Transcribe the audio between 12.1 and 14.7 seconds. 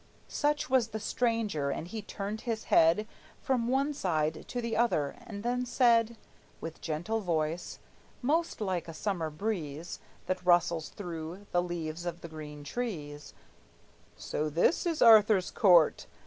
the green trees: "So